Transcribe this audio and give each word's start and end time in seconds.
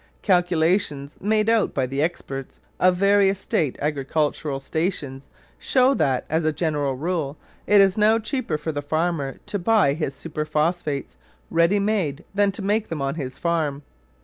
Calculations 0.23 1.15
made 1.21 1.47
out 1.47 1.75
by 1.75 1.85
the 1.85 2.01
experts 2.01 2.59
of 2.79 2.95
various 2.95 3.37
state 3.37 3.77
agricultural 3.79 4.59
stations 4.59 5.27
show 5.59 5.93
that, 5.93 6.25
as 6.27 6.43
a 6.43 6.51
general 6.51 6.95
rule, 6.95 7.37
it 7.67 7.81
is 7.81 7.99
now 7.99 8.17
cheaper 8.17 8.57
for 8.57 8.71
the 8.71 8.81
farmer 8.81 9.37
to 9.45 9.59
buy 9.59 9.93
his 9.93 10.15
superphosphates 10.15 11.17
ready 11.51 11.77
made 11.77 12.23
than 12.33 12.51
to 12.51 12.63
make 12.63 12.87
them 12.87 12.99
on 12.99 13.13
his 13.13 13.37
farm. 13.37 13.83